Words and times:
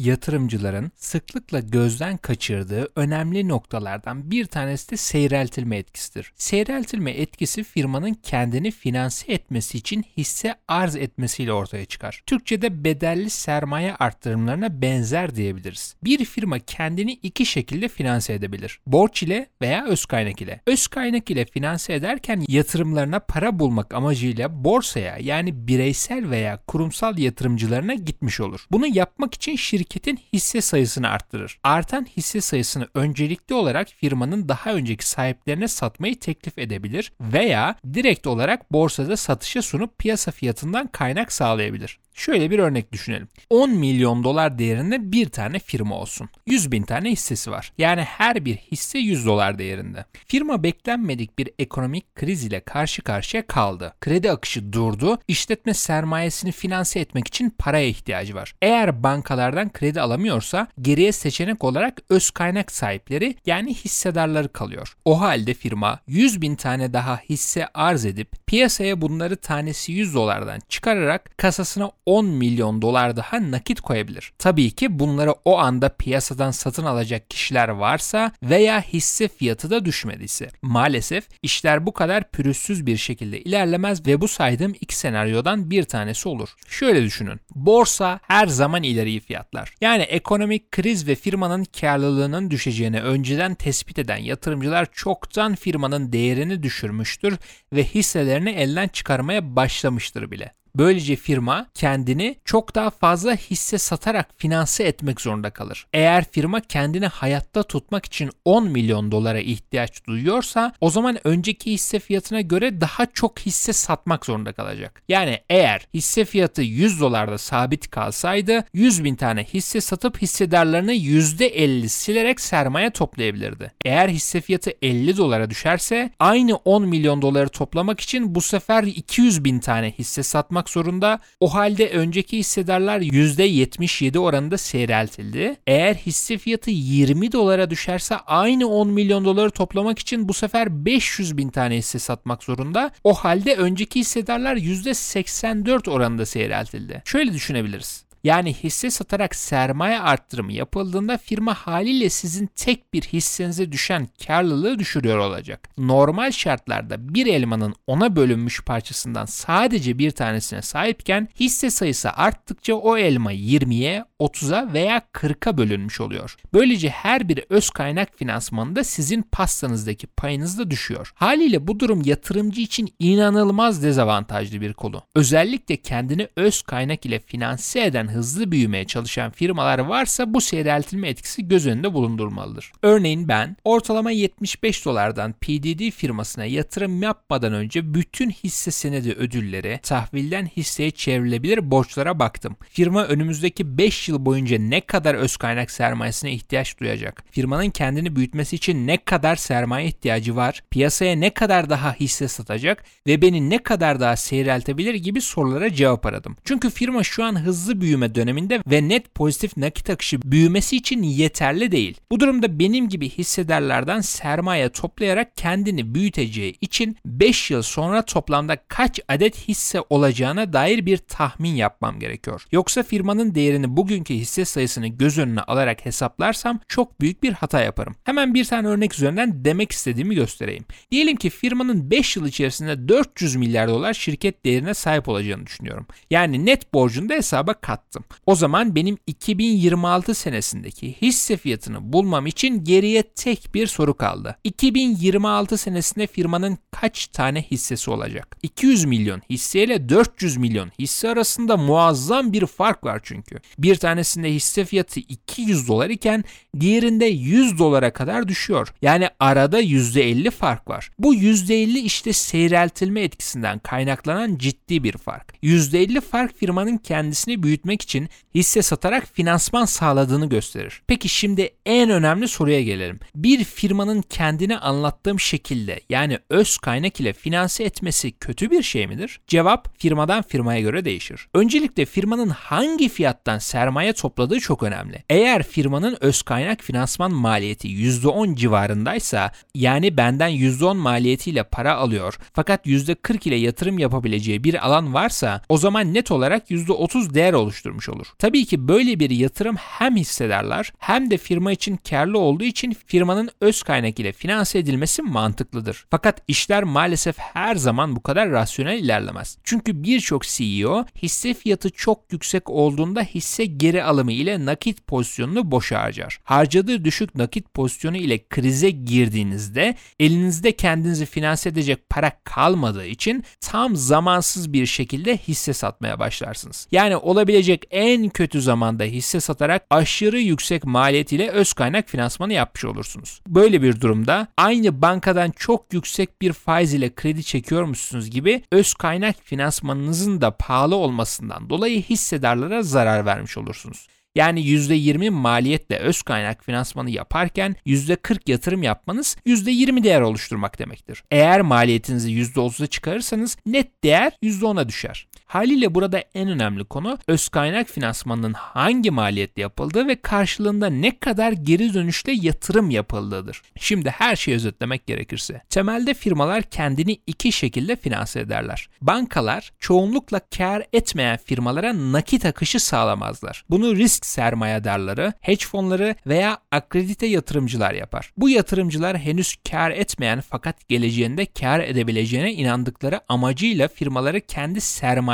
Yatırımcıların 0.00 0.90
sıklıkla 0.96 1.60
gözden 1.60 2.16
kaçırdığı 2.16 2.88
önemli 2.96 3.48
noktalardan 3.48 4.30
bir 4.30 4.44
tanesi 4.44 4.90
de 4.90 4.96
seyreltilme 4.96 5.76
etkisidir. 5.76 6.32
Seyreltilme 6.36 7.10
etkisi 7.10 7.64
firmanın 7.64 8.14
kendini 8.14 8.70
finanse 8.70 9.32
etmesi 9.32 9.78
için 9.78 10.04
hisse 10.16 10.54
arz 10.68 10.96
etmesiyle 10.96 11.52
ortaya 11.52 11.84
çıkar. 11.84 12.22
Türkçe'de 12.26 12.84
bedelli 12.84 13.30
sermaye 13.30 13.94
arttırımlarına 13.94 14.82
benzer 14.82 15.34
diyebiliriz. 15.34 15.96
Bir 16.04 16.24
firma 16.24 16.58
kendini 16.58 17.12
iki 17.12 17.46
şekilde 17.46 17.88
finanse 17.88 18.34
edebilir. 18.34 18.80
Borç 18.86 19.22
ile 19.22 19.46
veya 19.62 19.86
öz 19.86 20.06
kaynak 20.06 20.42
ile. 20.42 20.60
Öz 20.66 20.86
kaynak 20.86 21.30
ile 21.30 21.44
finanse 21.44 21.94
ederken 21.94 22.44
yatırımlarına 22.48 23.20
para 23.20 23.58
bulmak 23.58 23.94
amacıyla 23.94 24.64
borsaya 24.64 25.16
yani 25.20 25.68
bireysel 25.68 26.30
veya 26.30 26.62
kurumsal 26.66 27.18
yatırımcılarına 27.18 27.94
gitmiş 27.94 28.40
olur. 28.40 28.66
Bunu 28.70 28.86
yapmak 28.86 29.34
için 29.34 29.56
şirketin 29.86 30.18
hisse 30.32 30.60
sayısını 30.60 31.08
arttırır. 31.08 31.58
Artan 31.62 32.06
hisse 32.16 32.40
sayısını 32.40 32.88
öncelikli 32.94 33.54
olarak 33.54 33.88
firmanın 33.88 34.48
daha 34.48 34.72
önceki 34.72 35.08
sahiplerine 35.08 35.68
satmayı 35.68 36.20
teklif 36.20 36.58
edebilir 36.58 37.12
veya 37.20 37.76
direkt 37.94 38.26
olarak 38.26 38.72
borsada 38.72 39.16
satışa 39.16 39.62
sunup 39.62 39.98
piyasa 39.98 40.30
fiyatından 40.30 40.86
kaynak 40.86 41.32
sağlayabilir. 41.32 41.98
Şöyle 42.16 42.50
bir 42.50 42.58
örnek 42.58 42.92
düşünelim. 42.92 43.28
10 43.50 43.70
milyon 43.70 44.24
dolar 44.24 44.58
değerinde 44.58 45.12
bir 45.12 45.28
tane 45.28 45.58
firma 45.58 45.94
olsun. 45.94 46.28
100 46.46 46.72
bin 46.72 46.82
tane 46.82 47.10
hissesi 47.10 47.50
var. 47.50 47.72
Yani 47.78 48.02
her 48.02 48.44
bir 48.44 48.56
hisse 48.56 48.98
100 48.98 49.26
dolar 49.26 49.58
değerinde. 49.58 50.04
Firma 50.26 50.62
beklenmedik 50.62 51.38
bir 51.38 51.50
ekonomik 51.58 52.14
kriz 52.14 52.44
ile 52.44 52.60
karşı 52.60 53.02
karşıya 53.02 53.46
kaldı. 53.46 53.94
Kredi 54.00 54.30
akışı 54.30 54.72
durdu. 54.72 55.18
İşletme 55.28 55.74
sermayesini 55.74 56.52
finanse 56.52 57.00
etmek 57.00 57.28
için 57.28 57.50
paraya 57.58 57.86
ihtiyacı 57.86 58.34
var. 58.34 58.54
Eğer 58.62 59.02
bankalardan 59.02 59.68
kredi 59.76 60.00
alamıyorsa 60.00 60.66
geriye 60.82 61.12
seçenek 61.12 61.64
olarak 61.64 62.00
öz 62.08 62.30
kaynak 62.30 62.72
sahipleri 62.72 63.36
yani 63.46 63.74
hissedarları 63.74 64.52
kalıyor. 64.52 64.96
O 65.04 65.20
halde 65.20 65.54
firma 65.54 65.98
100 66.06 66.40
bin 66.40 66.54
tane 66.54 66.92
daha 66.92 67.20
hisse 67.28 67.66
arz 67.74 68.04
edip 68.04 68.46
piyasaya 68.46 69.00
bunları 69.00 69.36
tanesi 69.36 69.92
100 69.92 70.14
dolardan 70.14 70.60
çıkararak 70.68 71.38
kasasına 71.38 71.90
10 72.06 72.26
milyon 72.26 72.82
dolar 72.82 73.16
daha 73.16 73.50
nakit 73.50 73.80
koyabilir. 73.80 74.32
Tabii 74.38 74.70
ki 74.70 74.98
bunları 74.98 75.34
o 75.44 75.58
anda 75.58 75.88
piyasadan 75.88 76.50
satın 76.50 76.84
alacak 76.84 77.30
kişiler 77.30 77.68
varsa 77.68 78.32
veya 78.42 78.80
hisse 78.80 79.28
fiyatı 79.28 79.70
da 79.70 79.84
düşmediyse. 79.84 80.48
Maalesef 80.62 81.28
işler 81.42 81.86
bu 81.86 81.92
kadar 81.92 82.30
pürüzsüz 82.30 82.86
bir 82.86 82.96
şekilde 82.96 83.40
ilerlemez 83.40 84.06
ve 84.06 84.20
bu 84.20 84.28
saydığım 84.28 84.74
iki 84.80 84.96
senaryodan 84.96 85.70
bir 85.70 85.82
tanesi 85.82 86.28
olur. 86.28 86.48
Şöyle 86.68 87.02
düşünün. 87.02 87.40
Borsa 87.54 88.20
her 88.22 88.46
zaman 88.46 88.82
ileriyi 88.82 89.20
fiyatlar. 89.20 89.65
Yani 89.80 90.02
ekonomik 90.02 90.70
kriz 90.70 91.06
ve 91.06 91.14
firmanın 91.14 91.64
karlılığının 91.80 92.50
düşeceğini 92.50 93.00
önceden 93.00 93.54
tespit 93.54 93.98
eden 93.98 94.16
yatırımcılar 94.16 94.88
çoktan 94.92 95.54
firmanın 95.54 96.12
değerini 96.12 96.62
düşürmüştür 96.62 97.38
ve 97.72 97.84
hisselerini 97.84 98.50
elden 98.50 98.88
çıkarmaya 98.88 99.56
başlamıştır 99.56 100.30
bile. 100.30 100.52
Böylece 100.78 101.16
firma 101.16 101.66
kendini 101.74 102.36
çok 102.44 102.74
daha 102.74 102.90
fazla 102.90 103.36
hisse 103.36 103.78
satarak 103.78 104.28
finanse 104.36 104.84
etmek 104.84 105.20
zorunda 105.20 105.50
kalır. 105.50 105.86
Eğer 105.92 106.24
firma 106.30 106.60
kendini 106.60 107.06
hayatta 107.06 107.62
tutmak 107.62 108.04
için 108.04 108.30
10 108.44 108.68
milyon 108.68 109.10
dolara 109.10 109.40
ihtiyaç 109.40 110.06
duyuyorsa 110.06 110.72
o 110.80 110.90
zaman 110.90 111.18
önceki 111.24 111.72
hisse 111.72 111.98
fiyatına 111.98 112.40
göre 112.40 112.80
daha 112.80 113.06
çok 113.06 113.38
hisse 113.38 113.72
satmak 113.72 114.26
zorunda 114.26 114.52
kalacak. 114.52 115.02
Yani 115.08 115.40
eğer 115.50 115.88
hisse 115.94 116.24
fiyatı 116.24 116.62
100 116.62 117.00
dolarda 117.00 117.38
sabit 117.38 117.90
kalsaydı 117.90 118.64
100 118.74 119.04
bin 119.04 119.14
tane 119.14 119.44
hisse 119.44 119.80
satıp 119.80 120.22
hissedarlarını 120.22 120.92
%50 120.92 121.88
silerek 121.88 122.40
sermaye 122.40 122.90
toplayabilirdi. 122.90 123.72
Eğer 123.84 124.08
hisse 124.08 124.40
fiyatı 124.40 124.72
50 124.82 125.16
dolara 125.16 125.50
düşerse 125.50 126.10
aynı 126.18 126.56
10 126.56 126.88
milyon 126.88 127.22
doları 127.22 127.48
toplamak 127.48 128.00
için 128.00 128.34
bu 128.34 128.40
sefer 128.40 128.82
200 128.82 129.44
bin 129.44 129.58
tane 129.58 129.90
hisse 129.90 130.22
satmak 130.22 130.65
olmak 130.66 130.70
zorunda. 130.70 131.18
O 131.40 131.54
halde 131.54 131.88
önceki 131.90 132.38
hissedarlar 132.38 133.00
%77 133.00 134.18
oranında 134.18 134.58
seyreltildi. 134.58 135.56
Eğer 135.66 135.94
hisse 135.94 136.38
fiyatı 136.38 136.70
20 136.70 137.32
dolara 137.32 137.70
düşerse 137.70 138.16
aynı 138.16 138.66
10 138.68 138.88
milyon 138.88 139.24
doları 139.24 139.50
toplamak 139.50 139.98
için 139.98 140.28
bu 140.28 140.34
sefer 140.34 140.84
500 140.84 141.36
bin 141.36 141.48
tane 141.48 141.76
hisse 141.76 141.98
satmak 141.98 142.44
zorunda. 142.44 142.90
O 143.04 143.14
halde 143.14 143.54
önceki 143.56 144.00
hissedarlar 144.00 144.56
%84 144.56 145.90
oranında 145.90 146.26
seyreltildi. 146.26 147.02
Şöyle 147.04 147.32
düşünebiliriz. 147.32 148.05
Yani 148.26 148.54
hisse 148.54 148.90
satarak 148.90 149.34
sermaye 149.34 150.00
arttırımı 150.00 150.52
yapıldığında 150.52 151.18
firma 151.18 151.54
haliyle 151.54 152.10
sizin 152.10 152.46
tek 152.56 152.94
bir 152.94 153.02
hissenize 153.02 153.72
düşen 153.72 154.08
karlılığı 154.26 154.78
düşürüyor 154.78 155.18
olacak. 155.18 155.68
Normal 155.78 156.30
şartlarda 156.30 157.14
bir 157.14 157.26
elmanın 157.26 157.74
ona 157.86 158.16
bölünmüş 158.16 158.62
parçasından 158.64 159.24
sadece 159.24 159.98
bir 159.98 160.10
tanesine 160.10 160.62
sahipken 160.62 161.28
hisse 161.40 161.70
sayısı 161.70 162.10
arttıkça 162.12 162.74
o 162.74 162.96
elma 162.96 163.32
20'ye, 163.32 164.04
30'a 164.20 164.72
veya 164.72 165.02
40'a 165.12 165.58
bölünmüş 165.58 166.00
oluyor. 166.00 166.36
Böylece 166.52 166.88
her 166.88 167.28
bir 167.28 167.44
öz 167.50 167.70
kaynak 167.70 168.18
finansmanında 168.18 168.84
sizin 168.84 169.22
pastanızdaki 169.22 170.06
payınız 170.06 170.58
da 170.58 170.70
düşüyor. 170.70 171.12
Haliyle 171.14 171.66
bu 171.66 171.80
durum 171.80 172.02
yatırımcı 172.04 172.60
için 172.60 172.94
inanılmaz 172.98 173.82
dezavantajlı 173.82 174.60
bir 174.60 174.72
konu. 174.72 175.02
Özellikle 175.14 175.76
kendini 175.76 176.28
öz 176.36 176.62
kaynak 176.62 177.06
ile 177.06 177.18
finanse 177.18 177.84
eden 177.84 178.15
hızlı 178.16 178.52
büyümeye 178.52 178.84
çalışan 178.84 179.30
firmalar 179.30 179.78
varsa 179.78 180.34
bu 180.34 180.40
seyreltilme 180.40 181.08
etkisi 181.08 181.48
göz 181.48 181.66
önünde 181.66 181.92
bulundurmalıdır. 181.92 182.72
Örneğin 182.82 183.28
ben 183.28 183.56
ortalama 183.64 184.10
75 184.10 184.84
dolardan 184.84 185.32
PDD 185.32 185.90
firmasına 185.90 186.44
yatırım 186.44 187.02
yapmadan 187.02 187.52
önce 187.52 187.94
bütün 187.94 188.30
hisse 188.30 188.70
senedi 188.70 189.12
ödülleri 189.12 189.80
tahvilden 189.82 190.46
hisseye 190.46 190.90
çevrilebilir 190.90 191.70
borçlara 191.70 192.18
baktım. 192.18 192.56
Firma 192.70 193.04
önümüzdeki 193.04 193.78
5 193.78 194.08
yıl 194.08 194.24
boyunca 194.24 194.58
ne 194.58 194.80
kadar 194.80 195.14
öz 195.14 195.36
kaynak 195.36 195.70
sermayesine 195.70 196.32
ihtiyaç 196.32 196.80
duyacak? 196.80 197.24
Firmanın 197.30 197.70
kendini 197.70 198.16
büyütmesi 198.16 198.56
için 198.56 198.86
ne 198.86 198.96
kadar 198.96 199.36
sermaye 199.36 199.86
ihtiyacı 199.86 200.36
var? 200.36 200.62
Piyasaya 200.70 201.16
ne 201.16 201.30
kadar 201.30 201.70
daha 201.70 201.94
hisse 201.94 202.28
satacak 202.28 202.84
ve 203.06 203.22
beni 203.22 203.50
ne 203.50 203.58
kadar 203.58 204.00
daha 204.00 204.16
seyreltebilir 204.16 204.94
gibi 204.94 205.20
sorulara 205.20 205.74
cevap 205.74 206.06
aradım. 206.06 206.36
Çünkü 206.44 206.70
firma 206.70 207.02
şu 207.02 207.24
an 207.24 207.40
hızlı 207.44 207.80
büyüme 207.80 207.95
büyüme 207.96 208.14
döneminde 208.14 208.62
ve 208.66 208.88
net 208.88 209.14
pozitif 209.14 209.56
nakit 209.56 209.90
akışı 209.90 210.22
büyümesi 210.22 210.76
için 210.76 211.02
yeterli 211.02 211.72
değil. 211.72 211.96
Bu 212.10 212.20
durumda 212.20 212.58
benim 212.58 212.88
gibi 212.88 213.10
hissedarlardan 213.10 214.00
sermaye 214.00 214.68
toplayarak 214.68 215.36
kendini 215.36 215.94
büyüteceği 215.94 216.56
için 216.60 216.96
5 217.06 217.50
yıl 217.50 217.62
sonra 217.62 218.02
toplamda 218.02 218.56
kaç 218.68 219.00
adet 219.08 219.48
hisse 219.48 219.80
olacağına 219.90 220.52
dair 220.52 220.86
bir 220.86 220.96
tahmin 220.96 221.54
yapmam 221.54 221.98
gerekiyor. 221.98 222.44
Yoksa 222.52 222.82
firmanın 222.82 223.34
değerini 223.34 223.76
bugünkü 223.76 224.14
hisse 224.14 224.44
sayısını 224.44 224.88
göz 224.88 225.18
önüne 225.18 225.40
alarak 225.40 225.86
hesaplarsam 225.86 226.60
çok 226.68 227.00
büyük 227.00 227.22
bir 227.22 227.32
hata 227.32 227.60
yaparım. 227.60 227.96
Hemen 228.04 228.34
bir 228.34 228.44
tane 228.44 228.68
örnek 228.68 228.94
üzerinden 228.94 229.44
demek 229.44 229.72
istediğimi 229.72 230.14
göstereyim. 230.14 230.64
Diyelim 230.90 231.16
ki 231.16 231.30
firmanın 231.30 231.90
5 231.90 232.16
yıl 232.16 232.26
içerisinde 232.26 232.88
400 232.88 233.36
milyar 233.36 233.68
dolar 233.68 233.94
şirket 233.94 234.44
değerine 234.44 234.74
sahip 234.74 235.08
olacağını 235.08 235.46
düşünüyorum. 235.46 235.86
Yani 236.10 236.46
net 236.46 236.74
borcunu 236.74 237.08
da 237.08 237.14
hesaba 237.14 237.54
kattım 237.54 237.85
baktım. 237.96 238.18
O 238.26 238.34
zaman 238.34 238.74
benim 238.74 238.98
2026 239.06 240.14
senesindeki 240.14 240.96
hisse 241.02 241.36
fiyatını 241.36 241.92
bulmam 241.92 242.26
için 242.26 242.64
geriye 242.64 243.02
tek 243.02 243.54
bir 243.54 243.66
soru 243.66 243.94
kaldı. 243.94 244.36
2026 244.44 245.56
senesinde 245.56 246.06
firmanın 246.06 246.58
kaç 246.70 247.06
tane 247.06 247.42
hissesi 247.42 247.90
olacak? 247.90 248.36
200 248.42 248.84
milyon 248.84 249.22
hisse 249.30 249.64
ile 249.64 249.88
400 249.88 250.36
milyon 250.36 250.70
hisse 250.78 251.08
arasında 251.08 251.56
muazzam 251.56 252.32
bir 252.32 252.46
fark 252.46 252.84
var 252.84 253.00
çünkü. 253.02 253.36
Bir 253.58 253.76
tanesinde 253.76 254.34
hisse 254.34 254.64
fiyatı 254.64 255.00
200 255.00 255.68
dolar 255.68 255.90
iken 255.90 256.24
diğerinde 256.60 257.04
100 257.04 257.58
dolara 257.58 257.92
kadar 257.92 258.28
düşüyor. 258.28 258.74
Yani 258.82 259.08
arada 259.20 259.60
%50 259.60 260.30
fark 260.30 260.68
var. 260.68 260.90
Bu 260.98 261.14
%50 261.14 261.78
işte 261.78 262.12
seyreltilme 262.12 263.00
etkisinden 263.02 263.58
kaynaklanan 263.58 264.38
ciddi 264.38 264.82
bir 264.82 264.92
fark. 264.92 265.34
%50 265.42 266.00
fark 266.00 266.38
firmanın 266.38 266.76
kendisini 266.76 267.42
büyütmek 267.42 267.82
için 267.86 268.08
hisse 268.34 268.62
satarak 268.62 269.06
finansman 269.12 269.64
sağladığını 269.64 270.28
gösterir. 270.28 270.82
Peki 270.86 271.08
şimdi 271.08 271.50
en 271.66 271.90
önemli 271.90 272.28
soruya 272.28 272.62
gelelim. 272.62 273.00
Bir 273.14 273.44
firmanın 273.44 274.02
kendini 274.02 274.58
anlattığım 274.58 275.20
şekilde 275.20 275.80
yani 275.88 276.18
öz 276.30 276.58
kaynak 276.58 277.00
ile 277.00 277.12
finanse 277.12 277.64
etmesi 277.64 278.12
kötü 278.12 278.50
bir 278.50 278.62
şey 278.62 278.86
midir? 278.86 279.20
Cevap 279.26 279.80
firmadan 279.80 280.22
firmaya 280.22 280.60
göre 280.60 280.84
değişir. 280.84 281.28
Öncelikle 281.34 281.84
firmanın 281.84 282.28
hangi 282.28 282.88
fiyattan 282.88 283.38
sermaye 283.38 283.92
topladığı 283.92 284.40
çok 284.40 284.62
önemli. 284.62 285.04
Eğer 285.10 285.42
firmanın 285.42 285.96
öz 286.00 286.22
kaynak 286.22 286.62
finansman 286.62 287.12
maliyeti 287.12 287.68
%10 287.68 288.36
civarındaysa 288.36 289.32
yani 289.54 289.96
benden 289.96 290.30
%10 290.30 290.76
maliyetiyle 290.76 291.42
para 291.42 291.74
alıyor 291.74 292.18
fakat 292.32 292.66
%40 292.66 293.28
ile 293.28 293.36
yatırım 293.36 293.78
yapabileceği 293.78 294.44
bir 294.44 294.66
alan 294.66 294.94
varsa 294.94 295.42
o 295.48 295.58
zaman 295.58 295.94
net 295.94 296.10
olarak 296.10 296.50
%30 296.50 297.14
değer 297.14 297.32
oluşturuyor 297.32 297.65
oluşturmuş 297.66 297.88
olur. 297.88 298.06
Tabii 298.18 298.44
ki 298.44 298.68
böyle 298.68 299.00
bir 299.00 299.10
yatırım 299.10 299.56
hem 299.56 299.96
hissedarlar 299.96 300.72
hem 300.78 301.10
de 301.10 301.16
firma 301.16 301.52
için 301.52 301.76
karlı 301.76 302.18
olduğu 302.18 302.44
için 302.44 302.76
firmanın 302.86 303.30
öz 303.40 303.62
kaynak 303.62 304.00
ile 304.00 304.12
finanse 304.12 304.58
edilmesi 304.58 305.02
mantıklıdır. 305.02 305.86
Fakat 305.90 306.22
işler 306.28 306.64
maalesef 306.64 307.18
her 307.18 307.56
zaman 307.56 307.96
bu 307.96 308.02
kadar 308.02 308.30
rasyonel 308.30 308.78
ilerlemez. 308.78 309.38
Çünkü 309.44 309.82
birçok 309.82 310.22
CEO 310.22 310.84
hisse 311.02 311.34
fiyatı 311.34 311.70
çok 311.70 312.12
yüksek 312.12 312.50
olduğunda 312.50 313.02
hisse 313.02 313.44
geri 313.44 313.84
alımı 313.84 314.12
ile 314.12 314.44
nakit 314.44 314.86
pozisyonunu 314.86 315.50
boşa 315.50 315.80
harcar. 315.80 316.20
Harcadığı 316.24 316.84
düşük 316.84 317.14
nakit 317.14 317.54
pozisyonu 317.54 317.96
ile 317.96 318.28
krize 318.28 318.70
girdiğinizde 318.70 319.74
elinizde 320.00 320.52
kendinizi 320.52 321.06
finanse 321.06 321.48
edecek 321.48 321.88
para 321.90 322.12
kalmadığı 322.24 322.86
için 322.86 323.24
tam 323.40 323.76
zamansız 323.76 324.52
bir 324.52 324.66
şekilde 324.66 325.16
hisse 325.16 325.52
satmaya 325.52 325.98
başlarsınız. 325.98 326.68
Yani 326.70 326.96
olabilecek 326.96 327.55
en 327.70 328.08
kötü 328.08 328.42
zamanda 328.42 328.84
hisse 328.84 329.20
satarak 329.20 329.66
aşırı 329.70 330.18
yüksek 330.18 330.64
maliyet 330.64 331.12
ile 331.12 331.30
öz 331.30 331.52
kaynak 331.52 331.88
finansmanı 331.88 332.32
yapmış 332.32 332.64
olursunuz. 332.64 333.20
Böyle 333.26 333.62
bir 333.62 333.80
durumda 333.80 334.28
aynı 334.36 334.82
bankadan 334.82 335.30
çok 335.30 335.72
yüksek 335.72 336.22
bir 336.22 336.32
faiz 336.32 336.74
ile 336.74 336.94
kredi 336.94 337.24
çekiyormuşsunuz 337.24 338.10
gibi 338.10 338.42
öz 338.52 338.74
kaynak 338.74 339.16
finansmanınızın 339.22 340.20
da 340.20 340.30
pahalı 340.30 340.76
olmasından 340.76 341.50
dolayı 341.50 341.82
hissedarlara 341.82 342.62
zarar 342.62 343.06
vermiş 343.06 343.38
olursunuz. 343.38 343.86
Yani 344.16 344.40
%20 344.40 345.10
maliyetle 345.10 345.78
öz 345.78 346.02
kaynak 346.02 346.44
finansmanı 346.44 346.90
yaparken 346.90 347.56
%40 347.66 348.30
yatırım 348.30 348.62
yapmanız 348.62 349.16
%20 349.26 349.84
değer 349.84 350.00
oluşturmak 350.00 350.58
demektir. 350.58 351.04
Eğer 351.10 351.40
maliyetinizi 351.40 352.10
%30'a 352.10 352.66
çıkarırsanız 352.66 353.36
net 353.46 353.84
değer 353.84 354.12
%10'a 354.22 354.68
düşer. 354.68 355.06
Haliyle 355.26 355.74
burada 355.74 355.98
en 356.14 356.28
önemli 356.28 356.64
konu 356.64 356.98
öz 357.08 357.28
kaynak 357.28 357.68
finansmanının 357.68 358.32
hangi 358.32 358.90
maliyetle 358.90 359.42
yapıldığı 359.42 359.88
ve 359.88 360.00
karşılığında 360.00 360.66
ne 360.70 360.98
kadar 360.98 361.32
geri 361.32 361.74
dönüşle 361.74 362.12
yatırım 362.12 362.70
yapıldığıdır. 362.70 363.42
Şimdi 363.58 363.90
her 363.90 364.16
şeyi 364.16 364.34
özetlemek 364.34 364.86
gerekirse. 364.86 365.42
Temelde 365.50 365.94
firmalar 365.94 366.42
kendini 366.42 366.98
iki 367.06 367.32
şekilde 367.32 367.76
finanse 367.76 368.20
ederler. 368.20 368.68
Bankalar 368.80 369.52
çoğunlukla 369.58 370.20
kar 370.36 370.62
etmeyen 370.72 371.18
firmalara 371.24 371.92
nakit 371.92 372.26
akışı 372.26 372.60
sağlamazlar. 372.60 373.44
Bunu 373.50 373.76
risk 373.76 374.06
sermayedarları, 374.06 375.12
hedge 375.20 375.44
fonları 375.44 375.94
veya 376.06 376.38
akredite 376.50 377.06
yatırımcılar 377.06 377.74
yapar. 377.74 378.12
Bu 378.16 378.28
yatırımcılar 378.28 378.98
henüz 378.98 379.36
kar 379.50 379.70
etmeyen 379.70 380.20
fakat 380.20 380.68
geleceğinde 380.68 381.26
kar 381.26 381.60
edebileceğine 381.60 382.32
inandıkları 382.32 383.00
amacıyla 383.08 383.68
firmaları 383.68 384.20
kendi 384.20 384.60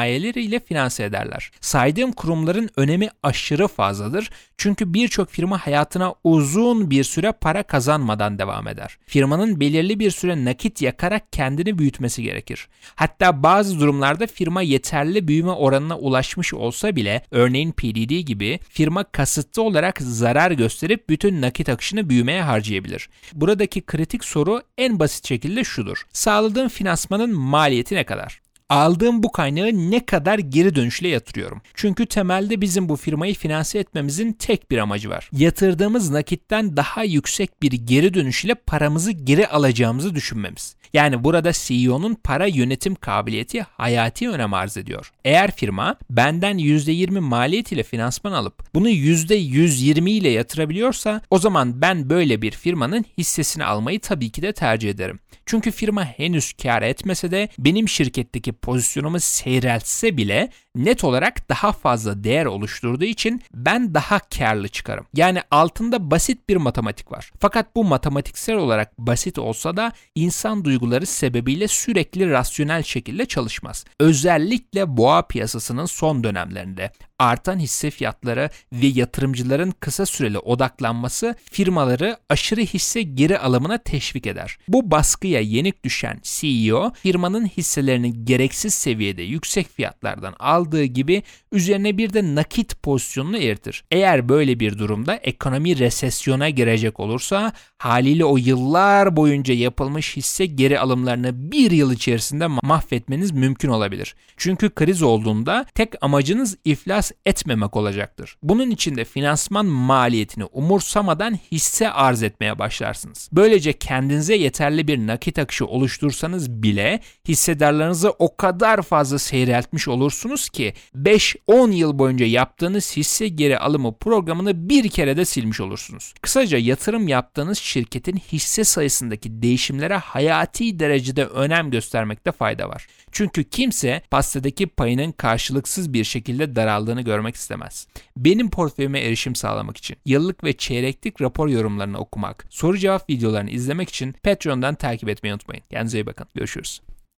sermayeleriyle 0.03 0.61
finanse 0.61 1.05
ederler. 1.05 1.51
Saydığım 1.61 2.13
kurumların 2.13 2.71
önemi 2.77 3.09
aşırı 3.23 3.69
fazladır 3.69 4.31
çünkü 4.57 4.95
birçok 4.95 5.31
firma 5.31 5.67
hayatına 5.67 6.15
uzun 6.25 6.91
bir 6.91 7.05
süre 7.05 7.33
para 7.33 7.63
kazanmadan 7.63 8.39
devam 8.39 8.69
eder. 8.69 8.99
Firmanın 9.07 9.61
belirli 9.61 9.99
bir 9.99 10.11
süre 10.11 10.45
nakit 10.45 10.83
yakarak 10.83 11.33
kendini 11.33 11.79
büyütmesi 11.79 12.23
gerekir. 12.23 12.69
Hatta 12.95 13.43
bazı 13.43 13.81
durumlarda 13.81 14.27
firma 14.27 14.63
yeterli 14.63 15.29
büyüme 15.29 15.51
oranına 15.51 15.99
ulaşmış 15.99 16.55
olsa 16.55 16.97
bile 16.97 17.23
örneğin 17.31 17.73
PDD 17.73 18.21
gibi 18.21 18.59
firma 18.69 19.05
kasıtlı 19.05 19.63
olarak 19.63 19.99
zarar 20.01 20.51
gösterip 20.51 21.09
bütün 21.09 21.43
nakit 21.43 21.69
akışını 21.69 22.09
büyümeye 22.09 22.43
harcayabilir. 22.43 23.09
Buradaki 23.33 23.81
kritik 23.81 24.25
soru 24.25 24.63
en 24.79 24.99
basit 24.99 25.29
şekilde 25.29 25.65
şudur. 25.65 26.07
Sağladığım 26.13 26.69
finansmanın 26.69 27.35
maliyeti 27.35 27.95
ne 27.95 28.05
kadar? 28.05 28.42
Aldığım 28.73 29.23
bu 29.23 29.33
kaynağı 29.33 29.91
ne 29.91 30.07
kadar 30.07 30.39
geri 30.39 30.75
dönüşle 30.75 31.09
yatırıyorum. 31.09 31.63
Çünkü 31.75 32.07
temelde 32.07 32.61
bizim 32.61 32.89
bu 32.89 32.97
firmayı 32.97 33.35
finanse 33.35 33.79
etmemizin 33.79 34.33
tek 34.33 34.71
bir 34.71 34.79
amacı 34.79 35.11
var. 35.11 35.31
Yatırdığımız 35.33 36.11
nakitten 36.11 36.77
daha 36.77 37.05
yüksek 37.05 37.63
bir 37.63 37.73
geri 37.73 38.15
dönüş 38.15 38.45
ile 38.45 38.55
paramızı 38.55 39.13
geri 39.13 39.49
alacağımızı 39.49 40.15
düşünmemiz. 40.15 40.77
Yani 40.93 41.25
burada 41.25 41.53
CEO'nun 41.53 42.15
para 42.15 42.47
yönetim 42.47 42.95
kabiliyeti 42.95 43.63
hayati 43.63 44.31
önem 44.31 44.55
arz 44.55 44.77
ediyor. 44.77 45.13
Eğer 45.25 45.51
firma 45.51 45.97
benden 46.11 46.59
%20 46.59 47.21
maliyet 47.21 47.73
ile 47.73 47.83
finansman 47.83 48.33
alıp 48.33 48.75
bunu 48.75 48.91
%120 48.91 50.11
ile 50.11 50.29
yatırabiliyorsa 50.29 51.23
o 51.31 51.39
zaman 51.39 51.83
ben 51.83 52.11
böyle 52.11 52.43
bir 52.43 52.51
firmanın 52.51 53.05
hissesini 53.19 53.65
almayı 53.65 54.01
tabii 54.01 54.31
ki 54.31 54.43
de 54.43 54.53
tercih 54.53 54.91
ederim. 54.91 55.19
Çünkü 55.47 55.71
firma 55.71 56.05
henüz 56.05 56.53
kar 56.53 56.83
etmese 56.83 57.31
de 57.31 57.49
benim 57.59 57.89
şirketteki 57.89 58.53
pozisyonumu 58.63 59.21
seyreltse 59.21 60.17
bile 60.17 60.49
net 60.75 61.05
olarak 61.05 61.49
daha 61.49 61.73
fazla 61.73 62.25
değer 62.25 62.47
oluşturduğu 62.47 63.05
için 63.05 63.43
ben 63.55 63.95
daha 63.95 64.19
karlı 64.19 64.69
çıkarım. 64.69 65.07
Yani 65.15 65.41
altında 65.51 66.11
basit 66.11 66.49
bir 66.49 66.57
matematik 66.57 67.13
var. 67.13 67.33
Fakat 67.41 67.77
bu 67.77 67.85
matematiksel 67.85 68.57
olarak 68.57 68.99
basit 68.99 69.39
olsa 69.39 69.77
da 69.77 69.93
insan 70.15 70.65
duyguları 70.65 71.07
sebebiyle 71.07 71.69
sürekli 71.69 72.31
rasyonel 72.31 72.83
şekilde 72.83 73.27
çalışmaz. 73.27 73.85
Özellikle 74.01 74.97
boğa 74.97 75.23
piyasasının 75.23 75.87
son 75.87 76.25
dönemlerinde 76.25 76.93
artan 77.19 77.59
hisse 77.59 77.91
fiyatları 77.91 78.51
ve 78.73 78.87
yatırımcıların 78.87 79.75
kısa 79.81 80.07
süreli 80.07 80.39
odaklanması 80.39 81.35
firmaları 81.53 82.17
aşırı 82.29 82.61
hisse 82.61 83.03
geri 83.03 83.39
alımına 83.39 83.79
teşvik 83.79 84.27
eder. 84.27 84.59
Bu 84.69 84.91
baskıya 84.91 85.41
yenik 85.41 85.85
düşen 85.85 86.21
CEO 86.23 86.93
firmanın 86.95 87.47
hisselerini 87.47 88.25
gereksiz 88.25 88.75
seviyede 88.75 89.23
yüksek 89.23 89.69
fiyatlardan 89.69 90.35
aldığı 90.63 90.85
gibi 90.85 91.23
üzerine 91.53 91.99
bir 91.99 92.13
de 92.13 92.35
nakit 92.35 92.83
pozisyonunu 92.83 93.39
eritir. 93.39 93.85
Eğer 93.91 94.29
böyle 94.29 94.61
bir 94.61 94.79
durumda 94.79 95.15
ekonomi 95.15 95.79
resesyona 95.79 96.51
girecek 96.51 97.01
olursa 97.01 97.53
haliyle 97.79 98.25
o 98.25 98.37
yıllar 98.37 99.17
boyunca 99.17 99.55
yapılmış 99.55 100.17
hisse 100.17 100.47
geri 100.47 100.81
alımlarını 100.81 101.53
bir 101.53 101.71
yıl 101.71 101.93
içerisinde 101.93 102.47
mahvetmeniz 102.47 103.31
mümkün 103.31 103.69
olabilir. 103.69 104.15
Çünkü 104.37 104.71
kriz 104.71 105.03
olduğunda 105.03 105.67
tek 105.75 105.93
amacınız 106.01 106.57
iflas 106.65 107.13
etmemek 107.27 107.77
olacaktır. 107.77 108.37
Bunun 108.43 108.71
için 108.71 108.97
de 108.97 109.05
finansman 109.05 109.67
maliyetini 109.67 110.45
umursamadan 110.45 111.39
hisse 111.53 111.91
arz 111.91 112.23
etmeye 112.23 112.59
başlarsınız. 112.59 113.29
Böylece 113.33 113.73
kendinize 113.73 114.35
yeterli 114.35 114.89
bir 114.89 114.99
nakit 114.99 115.39
akışı 115.39 115.67
oluştursanız 115.67 116.51
bile 116.51 117.01
hissedarlarınızı 117.29 118.11
o 118.11 118.37
kadar 118.37 118.83
fazla 118.83 119.19
seyreltmiş 119.19 119.89
olursunuz 119.89 120.49
ki 120.53 120.75
5-10 120.97 121.73
yıl 121.73 121.99
boyunca 121.99 122.27
yaptığınız 122.27 122.97
hisse 122.97 123.29
geri 123.29 123.59
alımı 123.59 123.99
programını 123.99 124.69
bir 124.69 124.89
kere 124.89 125.17
de 125.17 125.25
silmiş 125.25 125.61
olursunuz. 125.61 126.15
Kısaca 126.23 126.59
yatırım 126.59 127.09
yaptığınız 127.09 127.59
şirketin 127.59 128.17
hisse 128.17 128.65
sayısındaki 128.65 129.43
değişimlere 129.43 129.97
hayati 129.97 130.79
derecede 130.79 131.27
önem 131.27 131.71
göstermekte 131.71 132.33
fayda 132.33 132.69
var. 132.69 132.87
Çünkü 133.13 133.45
kimse 133.45 134.03
pastadaki 134.11 134.67
payının 134.67 135.13
karşılıksız 135.13 135.93
bir 135.93 136.05
şekilde 136.05 136.57
daraldığını 136.57 137.03
görmek 137.03 137.35
istemez. 137.35 137.87
Benim 138.17 138.51
portföyüme 138.51 139.01
erişim 139.01 139.35
sağlamak 139.35 139.77
için 139.77 139.97
yıllık 140.07 140.45
ve 140.45 140.53
çeyreklik 140.53 141.21
rapor 141.21 141.49
yorumlarını 141.49 141.99
okumak, 141.99 142.47
soru 142.51 142.79
cevap 142.79 143.11
videolarını 143.11 143.51
izlemek 143.51 143.89
için 143.89 144.13
Patreon'dan 144.13 144.75
takip 144.75 145.09
etmeyi 145.09 145.33
unutmayın. 145.35 145.63
Kendinize 145.71 145.99
iyi 145.99 146.07
bakın. 146.07 146.27
Görüşürüz. 146.35 146.92